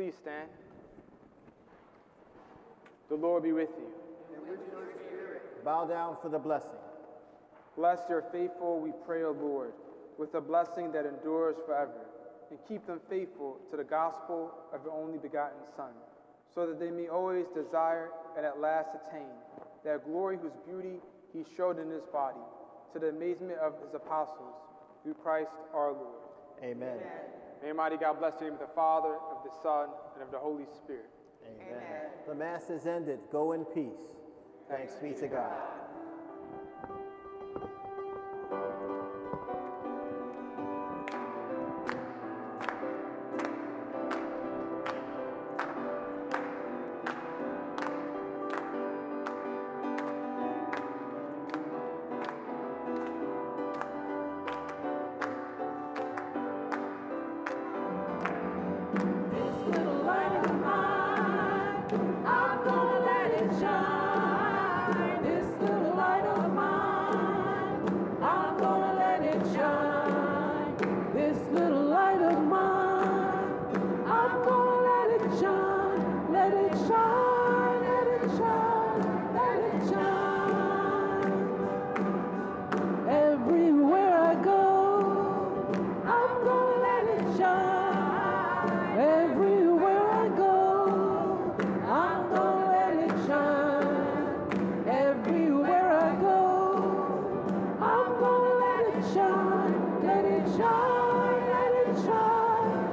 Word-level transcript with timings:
Please 0.00 0.16
stand. 0.22 0.48
The 3.10 3.16
Lord 3.16 3.42
be 3.42 3.52
with 3.52 3.68
you. 3.76 4.56
Bow 5.62 5.84
down 5.84 6.16
for 6.22 6.30
the 6.30 6.38
blessing. 6.38 6.80
Bless 7.76 7.98
your 8.08 8.24
faithful, 8.32 8.80
we 8.80 8.92
pray, 9.04 9.24
O 9.24 9.32
Lord, 9.32 9.74
with 10.16 10.34
a 10.34 10.40
blessing 10.40 10.90
that 10.92 11.04
endures 11.04 11.56
forever, 11.66 12.06
and 12.48 12.58
keep 12.66 12.86
them 12.86 12.98
faithful 13.10 13.58
to 13.70 13.76
the 13.76 13.84
gospel 13.84 14.54
of 14.72 14.80
your 14.86 14.94
only 14.94 15.18
begotten 15.18 15.58
Son, 15.76 15.92
so 16.54 16.66
that 16.66 16.80
they 16.80 16.90
may 16.90 17.08
always 17.08 17.44
desire 17.54 18.08
and 18.38 18.46
at 18.46 18.58
last 18.58 18.88
attain 18.94 19.28
that 19.84 20.06
glory 20.06 20.38
whose 20.40 20.56
beauty 20.66 20.96
he 21.34 21.44
showed 21.58 21.78
in 21.78 21.90
his 21.90 22.04
body, 22.10 22.40
to 22.94 22.98
the 22.98 23.08
amazement 23.08 23.58
of 23.58 23.74
his 23.84 23.92
apostles, 23.92 24.54
through 25.02 25.12
Christ 25.22 25.50
our 25.74 25.92
Lord. 25.92 26.24
Amen. 26.62 26.98
May 27.62 27.68
Almighty 27.68 27.96
God 27.96 28.18
bless 28.18 28.34
you 28.40 28.48
in 28.48 28.54
the 28.54 28.58
name 28.58 28.62
of 28.62 28.68
the 28.68 28.74
Father, 28.74 29.14
of 29.14 29.44
the 29.44 29.50
Son, 29.62 29.88
and 30.14 30.22
of 30.22 30.30
the 30.30 30.38
Holy 30.38 30.64
Spirit. 30.64 31.10
Amen. 31.46 32.10
The 32.26 32.34
Mass 32.34 32.70
is 32.70 32.86
ended. 32.86 33.18
Go 33.32 33.52
in 33.52 33.64
peace. 33.64 33.98
Thanks 34.68 34.94
be 34.94 35.12
to 35.12 35.28
God. 35.28 35.52
This 36.88 37.19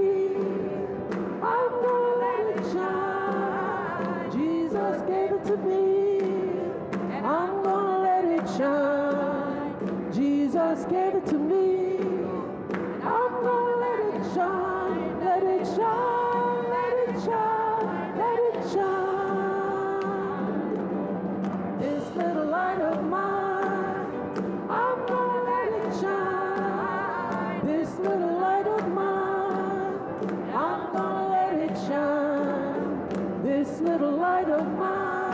this 33.65 33.79
little 33.79 34.11
light 34.11 34.49
of 34.49 34.67
mine. 34.77 35.24